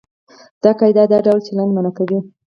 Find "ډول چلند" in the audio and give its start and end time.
1.25-1.71